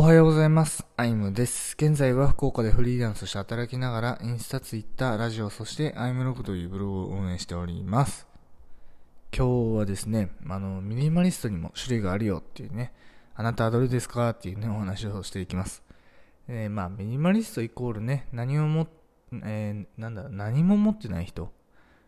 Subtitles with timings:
[0.00, 0.86] おはようございます。
[0.96, 1.74] アイムです。
[1.74, 8.26] 現在は福岡でフリーランスとして働きながら、インスタ、ツイッター、ラジオ、そしてアイムログというブログを運営しております。
[9.30, 12.94] 今日はですね、あの、ミニマリストにも種類があるよっていうね、
[13.34, 15.82] あなたはどれですかっていうね、お話をしていきます。
[16.48, 18.88] えーまあ、ミニマリストイコールね、何をも、
[19.44, 21.52] えーなんだ、何も持ってない人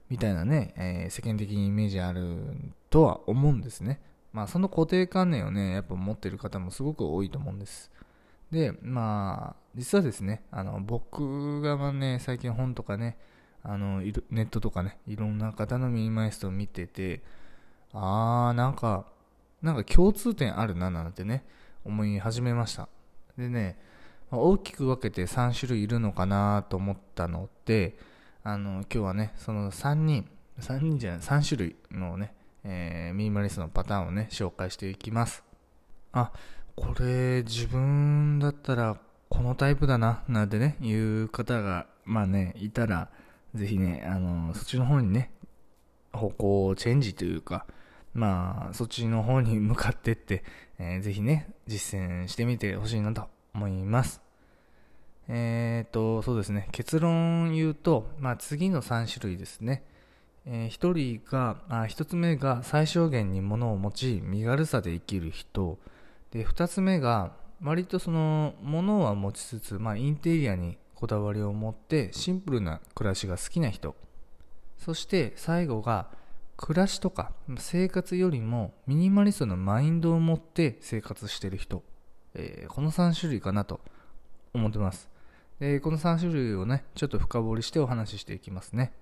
[0.08, 2.56] みたいなね、えー世間的にイメージある
[2.88, 4.00] とは思うんですね。
[4.32, 7.90] まあ、その固定観念をね、やっぱ持ってる方もすごく多いと思うんです。
[8.50, 13.16] で、まあ、実はですね、あの、僕がね、最近本とかね、
[13.62, 17.22] あの、ネットとかね、いろんな方のミニマリストを見てて、
[17.92, 19.06] あー、なんか、
[19.62, 21.44] なんか共通点あるな、なんてね、
[21.84, 22.88] 思い始めました。
[23.36, 23.78] でね、
[24.30, 27.96] 大きく分けて3種類いるのかなと思ったので、
[28.42, 35.44] あの、今日はね、その3人、3人じゃない、3種類のね、えーミニマリストのパターンをね、紹介していきます。
[36.12, 36.32] あ、
[36.76, 43.08] これ自分だったらこのタイプだな、なんてね、いう方が、まあね、いたら、
[43.54, 45.30] ぜひね、あの、そっちの方にね、
[46.12, 47.66] 方向チェンジというか、
[48.12, 50.44] まあ、そっちの方に向かってって、
[50.78, 54.20] えーぜひね、実践してみてほしいなと思います。
[55.28, 59.82] えーと、そうですね、結論言うと、まあ次の3種類ですね。
[60.46, 65.78] えー一人が、あ一つ目が最小限に物を持ち、身軽さで生きる人。
[66.30, 73.94] で、二つ目が、割とその、物は持ちつつ、まあインテリアにこだわりを持って、シンプルな暮らしが好きな人。
[74.78, 76.08] そして最後が、
[76.56, 81.82] 暮らしとか生活よりもミニマリストのマインドを持って生活してる人。
[82.34, 83.80] えーこの3種類かなと
[84.54, 85.08] 思ってます。
[85.58, 88.92] で、この3種類をね、ちょっと深掘りしてお話ししていきますね。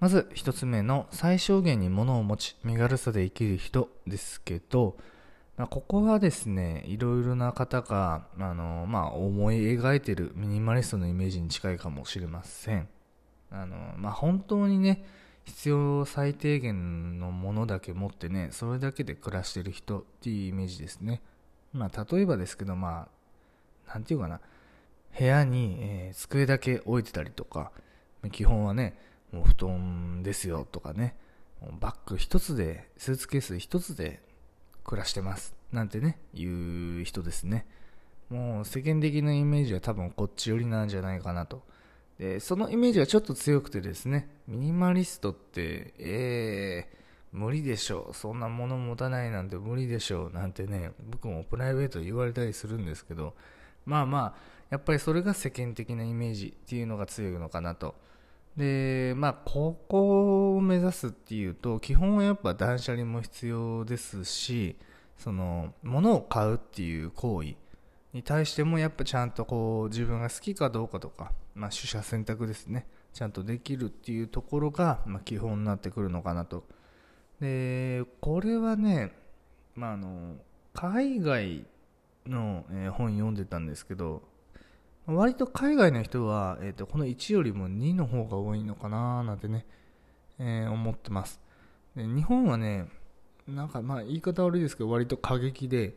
[0.00, 4.96] まず一つ目の最小限に物を持ち身軽さで生きる人ですけど、
[5.58, 12.88] まあ、ここはですねいろいろな方があの、まあ、思い描いてるミニマリストのイメージに近いかもしれません。
[13.50, 15.04] あの、まあ、本当にね
[15.44, 21.20] 必要最低限のものだけ持ってねそれだけで暮らしてる人っていうイメージですね。
[21.74, 23.08] まあ例えばですけどま
[23.86, 24.40] あなんていうかな。
[25.18, 27.72] 部屋に、えー机だけ置いてたりとか
[28.30, 28.96] 基本はね
[29.32, 31.16] もう布団ですよとかね。
[31.78, 34.22] バッグ一つでスーツケース一つで
[34.84, 35.54] 暮らしてます。
[35.72, 37.66] なんてねいう人ですね。
[38.28, 41.62] もう世間的なイメージは多分こっち寄りなんじゃないかなと。
[42.18, 47.00] でそのイメージがちょっと強くてですねミニマリストってえー
[47.32, 48.14] 無理でしょう。
[48.14, 53.34] そんなもの持たないなんて無理でしょうなんてね僕もプライベートで言われたりするんですけど。
[53.86, 57.94] まあまあやっぱりそれが世間的なイメージっていうのが強いのかなと。
[58.56, 64.76] でまあここを目指すっていうと基本はやっぱ断捨離も必要ですし
[65.16, 67.54] その物を買うっていう行為
[68.12, 72.86] に対してもやっぱちゃんとこう自分が好きかどうかとか、まあ、取捨選択ですね。
[73.12, 76.64] ちゃんとできるっていうところが、まあ、基本になってくるのかなと。
[77.40, 79.12] でこれはね、
[79.74, 80.36] まあ、あの
[80.72, 81.64] 海外
[82.26, 84.22] の、え本読んでたんですけど
[85.16, 89.66] 割と海外の人は、えー、とこの1よりも2の方が多いのかななんてね、
[90.38, 91.40] えー思ってます。
[91.96, 92.88] で日本はね
[93.46, 95.94] なんかまあ言い方悪いですけど割と過激で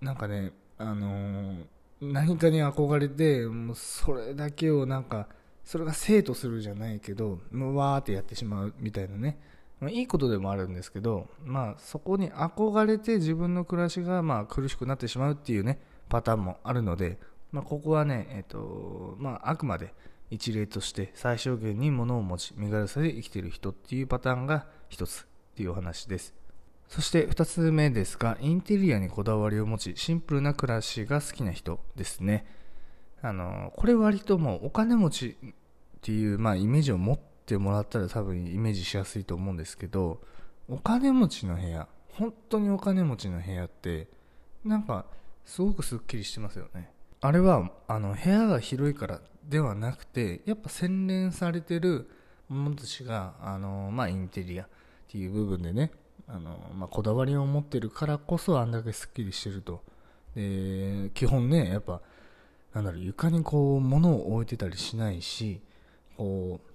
[0.00, 1.64] なんかねあのー
[2.00, 5.26] 何かに憧れてもうそれだけをなんか
[5.64, 9.38] それが生とするじゃないけどもうわーってやってしまうみたいなね。
[9.80, 17.18] まいいことでもあるんですけど、まあ、そこに憧れて自分の暮らしがまあ苦しくなってしまうっていうねパターンもあるので、
[17.52, 19.94] まあ、ここはね、えっとまあ、あくまで
[20.30, 26.34] 一例として最小限に物を持ち身軽さで生きている人っていうパターンが一つっていうお話です。
[26.88, 32.46] そして二つ目ですがインテリアにこだわりを持ちシンプルな暮らしが好きな人ですね。
[33.20, 40.20] あのこれ割ともうお金持ちっていう、まあ、イメージを持ってもらったら多分イメージしやすいと思うんですけど
[40.68, 44.08] お金持ちの部屋本当にお金持ちの部屋って
[44.64, 45.06] なんか
[45.44, 46.90] すごくすっきりしてますよね。
[47.20, 52.08] あれはあの部屋が広いからではなくてやっぱ洗練されてる
[52.48, 54.68] ものたちがあの、まあ、インテリアっ
[55.08, 55.90] ていう部分でね
[56.26, 59.82] あの、まあ、こだわりを持ってるからこそあんだけすっきりしてると。
[60.34, 62.00] で基本ねやっぱ
[62.74, 65.60] なんだろう床にこう物を置いてたりしないし
[66.16, 66.68] こう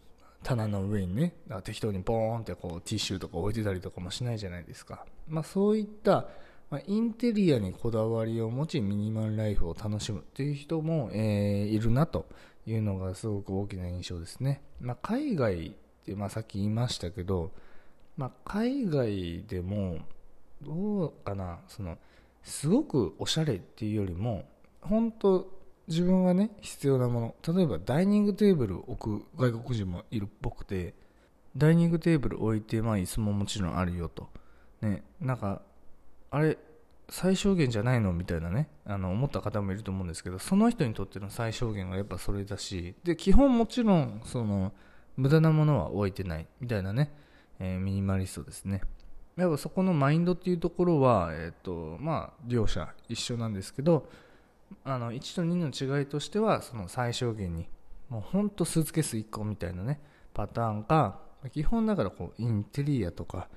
[0.43, 6.27] 棚の上にね適当にボーンってこうティッシュとか置いてたりとかもしないじゃないですか、まあ、そういった、
[6.73, 12.25] まあ、インテリアにこだわりを持ちミニマルライフを楽しむっていう人も、えーいるなと
[12.65, 15.71] いうのがすごく大きな印象ですね、まあ、海外っ
[16.03, 17.51] て、まあ、さっき言いましたけど、
[18.17, 19.99] まあ、海外でも
[20.63, 21.99] どうかなその
[22.41, 24.43] すごくおしゃれっていうよりも
[24.81, 25.47] 本当
[25.87, 27.53] 自分がね必要なもの。
[27.53, 30.95] 例えばダイニングテーブル置く外国人もいるっぽくて
[31.55, 34.27] ダイニングテーブル置いてまあ椅子ももちろんあるよと。
[34.81, 35.61] ねなんか
[36.33, 36.57] あれ
[37.09, 38.11] 最小限じゃないの？
[38.11, 38.67] みたいなね。
[38.85, 44.73] あの思った方もいると思うんですけどその人にとっての最小限がやっぱそれだしで基本もちろんその
[45.15, 47.13] 無駄なものは置いてないみたいなね、
[47.59, 48.81] えー、ミニマリストですね。
[49.37, 54.07] やっぱそこのマインドっていうところは、え、ー、とまあ、両者一緒なんですけど
[54.83, 57.67] あの1と2の違いとしてはその最小限に
[58.09, 60.01] もうほんとスーツケース1個みたいなね
[60.33, 61.19] パターンか
[61.51, 63.49] 基本だからこうインテリアとか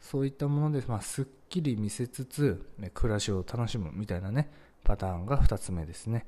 [0.00, 4.50] そういったもので、まあ、すっきり見せつつ暮らしを楽しむみたいなね
[4.84, 6.26] パターンが2つ目ですね。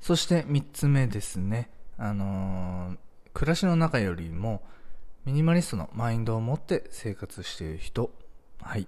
[0.00, 1.70] そして3つ目ですね。
[1.98, 2.98] あのー、
[3.34, 4.62] 暮らしの中よりも
[5.24, 8.10] ミニマリストのマインドを持って生活している人。
[8.62, 8.86] はい。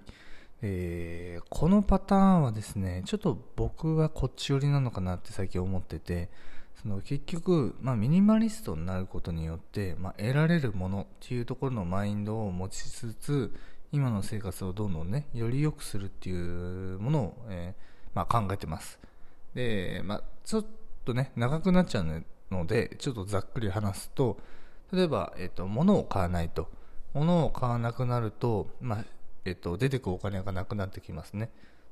[0.65, 6.29] えー、このパターンはですねちょっと僕はこっち寄りなのかなって最近思ってて
[6.81, 13.53] その結局、まあ、ミニマリストになることによって、まあ、得られるものっていうところのマインドを持ちつつ
[13.93, 18.99] 今の生活をどんどんねより良くするっていうものを、えー、まあ、考えてます。
[19.53, 20.65] で、まあ、ちょっ
[21.05, 24.39] とね長くなっちゃうのでちょっとざっくり話すと
[24.91, 26.69] 例えば、えーと、物を買わないと。
[27.13, 29.05] 物を買わなくなると、まあ
[29.45, 31.49] えーと、出てくお金がなくなってきますね。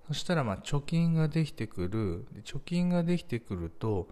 [0.07, 2.25] そしたらまあ貯金ができてくる。
[2.43, 4.07] 貯金ができてくると、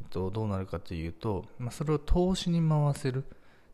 [0.00, 3.24] えっと、どうなるかというと、まあ、それを投資に回せる。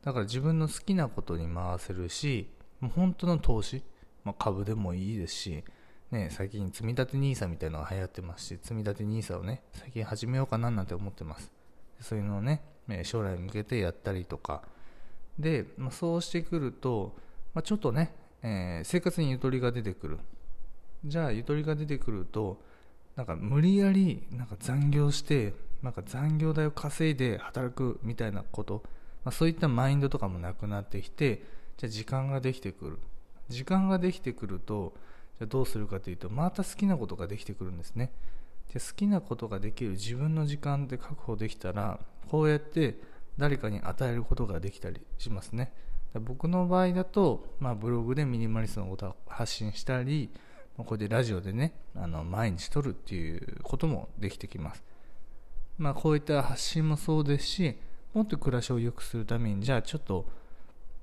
[0.03, 2.49] だから自分の好きなことに回せるし
[2.81, 3.83] もう本当の投資、
[4.25, 5.65] まあ、株でもいいですし、
[6.11, 11.53] ね、最近積み立て NISA みたいなのが流行ってますし積み立て NISA をね最近始めようかななんて思ってます。
[12.01, 12.63] そういうのをね
[13.03, 14.63] 将来に向けてやったりとか。
[15.39, 17.15] で、まあ、そうしてくると、
[17.55, 20.19] まあ、ちょっとね、えー、生活にゆとりが出てくる。
[21.05, 22.61] じゃあゆとりが出てくると
[23.15, 25.53] なんか無理やりなんか残業して
[25.83, 28.83] なんか残業代を稼いで働くみたいなこと、
[29.25, 31.43] まあ、そういったマインドとかもなくなってきて
[31.79, 32.99] じゃあ時間ができてくる。
[33.49, 34.93] 時間ができてくると
[35.39, 38.13] じゃあどうするかというとまた好きなことができてくるんですね。
[38.73, 41.99] で好きなことができる自分の時間で確保できたら
[42.29, 43.01] こうやって
[43.39, 45.73] 誰かに与えることができたりしますね。
[46.15, 50.31] 僕の場合だと、まあ、ブログでミニマリストのことを発信したり
[50.77, 54.83] ここでラジオでねあの毎日撮るっていうこともできてきます、
[55.77, 57.77] まあ、こういった発信もそうですし
[58.15, 60.25] もっと暮らしを良くするためにじゃあちょっと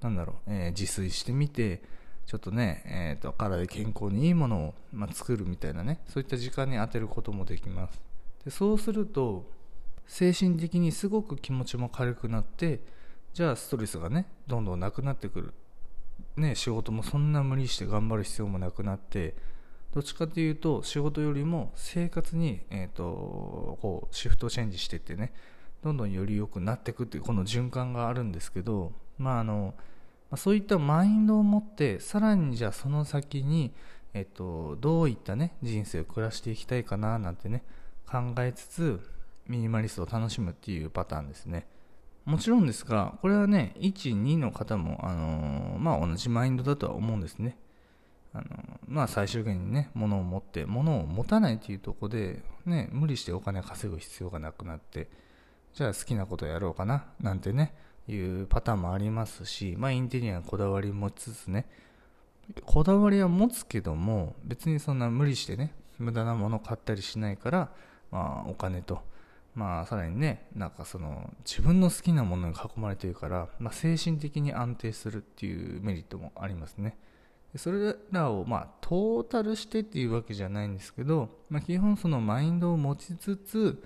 [0.05, 1.81] なんだろう、えー、自炊してみて、
[2.27, 7.99] ちょっとね、えーと、体健康にいいものを、まあ、作るみたいなね、そういった時間に当てることもできます。
[8.43, 9.49] でそうすると、
[10.07, 12.81] 精神的にすごく気持ちも軽くなって、
[13.33, 15.53] じゃあストレスがね、どんどんなくなってくる。
[16.37, 19.35] ね、仕事もそんな無理して頑張る必要もなくなって、
[19.95, 25.31] どっちかというと仕事よりも生活に、えーと、こうシフトチェンジしていってね
[25.81, 29.73] どんどんより良くなっていくっていうこの循環があるんですけどまああの
[30.37, 33.73] そういったマインドを持ってさらにじゃあその先に、
[34.13, 37.63] えっと、どういったね人生を暮らしていきたいかななんてね
[38.09, 38.99] 考えつつ
[39.47, 41.67] ミニマリストを楽しむっていうパターンですね。
[42.25, 47.57] もちろんですがこれはね12の方も、あのー、まあ、同じマインドだとは思うんですね。
[48.33, 48.45] あの
[48.87, 55.07] まあ最終限にね物を持って物を持たないというとこでね無理してお金稼ぐ必要がなくなって
[55.73, 57.73] じゃあ好きなことやろうかななんてね
[58.07, 61.65] いうパターンもありますし、まあ、インテリアにこだわり持ちつつね
[62.63, 67.69] こだわりは持つけども別にそんな無理してね無駄なもの買ったりしないから、
[68.11, 69.01] まあ、お金と、
[69.55, 76.97] まあ、さらにねなんかその自分の好きなものに囲まれてるから、まあ、精神的に安定するっていうメリットもありますね。
[77.57, 83.81] それらをまあトータルしてっていうわけじゃないんですけど、まあ、基本そのマインドを持ちつつ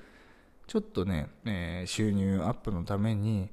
[0.66, 3.52] ちょっとね、えー、収入アップのために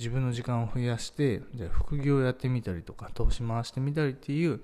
[0.00, 4.60] 自分の時間を増やしてじゃ副業やってみたりとか投資回してみたりっていう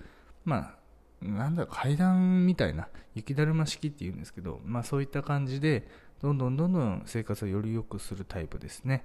[0.47, 5.87] まあなんだ階段みたいな雪だるま式っていうんですけど、まあ、そういった感じで
[6.23, 9.05] どんどんどんどん生活をより良くするタイプですね、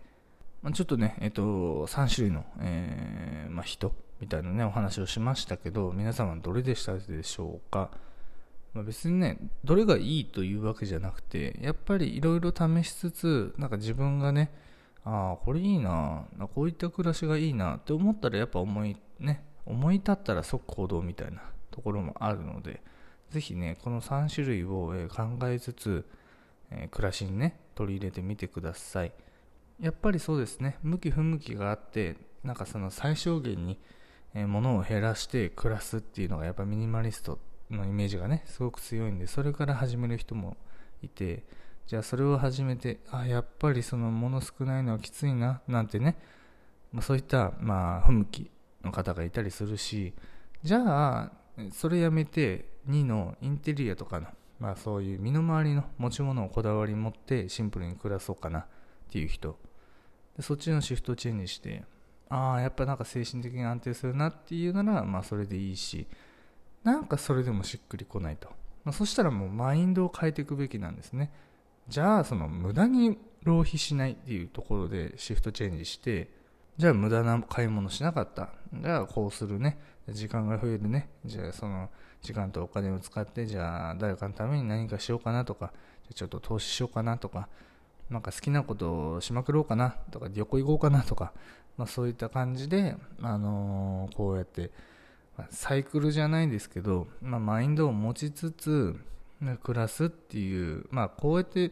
[0.62, 7.90] まあ、ちょっとね、えっと、3種類の、えー、まあ、人みたいなねお話をしましたけど皆様どれでしたでしょうか？
[8.74, 14.52] ま、別にねどれがいいというわけじゃなくてやっぱりいろいろ試しつつなんか自分がね
[15.04, 16.26] ああこれいいな。
[16.54, 17.78] こういった暮らしがいいな。
[17.78, 21.42] って思ったらやっぱ思いね思い立ったら即行動みたいな
[21.72, 22.82] ところもあるので
[23.30, 26.06] ぜひねこの3種類を考えつつ、
[26.70, 29.12] え、暮らしにね取り入れてみてください。
[29.80, 30.78] やっぱりそうですね。
[30.84, 33.80] 向き不向きがあってなんかその最小限に、
[34.34, 37.40] えー、物を減らして暮らすっていうのがやっぱミニマリスト
[37.70, 40.58] のイメージがねすごく強いんでそれから始める人も
[41.02, 41.44] いて
[41.88, 46.18] じゃあそれを始めてあやっぱりその物少ないのはきついななんてね、
[46.92, 48.52] ま、そういったまあ不向き
[48.84, 50.14] の方がいたりするし
[50.64, 51.32] じゃあ
[51.72, 54.28] それやめて2のインテリアとかの、
[54.60, 58.66] まあ、そういう身の回りの持ち物をこだわり持ってシンプルに暮らそうかなっ
[59.12, 59.58] ていう人。
[60.38, 61.84] でそっちのシフトチェンジして
[62.30, 66.08] ああやっぱなんか精神的に安定するなっていうならまあそれでいいし
[66.84, 68.50] なんかそれでもしっくりこないと、
[68.86, 71.32] まあ、そしたらもうマインドを変えていくべきなんですね。
[71.92, 76.30] じゃあその無駄に浪費しないっていうところでシフトチェンジして
[76.78, 78.54] じゃあ無駄な買い物しなかった。
[78.74, 79.78] じゃあこうするね。
[80.08, 81.10] 時間が増えるね。
[81.26, 81.90] じゃあその
[82.22, 85.74] 時間とお金を使ってじゃあ誰かのために何かしようかなとか。
[86.16, 87.50] ちょっと投資しようかなとか。
[88.10, 89.98] なんか好きなことをしまくろうかな。
[90.12, 91.34] とか旅行行こうかなとか、
[91.76, 94.72] まあ、そういった感じで、あのー、こうやって、
[95.38, 98.96] ま、サイクルじゃないですけど、まあ、マインドを持ちつつ
[99.64, 101.72] 暮らすっていう、まあ、こうやって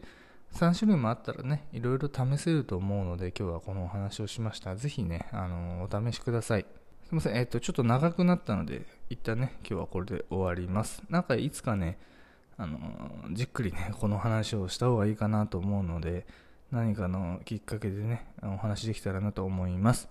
[0.54, 4.76] 3種類もあったらねいろいろ試せると思うので今日はこのお話をしました。
[4.76, 6.66] ぜひね、あのー、お試しください。
[7.04, 11.02] すいません、えっ、ー、と、ちょっと長くなったので、一旦ね、今日はこれで終わります。
[11.08, 11.98] なんかいつかね、
[12.60, 12.78] あの
[13.32, 16.26] じっくりねこの話をした方がいいかなと思うので
[16.70, 20.10] 何かのきっかけでねお話できたらなと思います。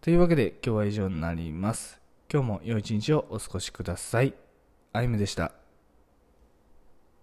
[0.00, 2.00] というわけで今日は以上になります。
[2.32, 4.32] 今日も良い一日をお過ごしください。
[4.94, 5.63] あゆむでした。